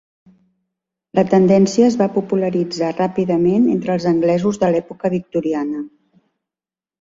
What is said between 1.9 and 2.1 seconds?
va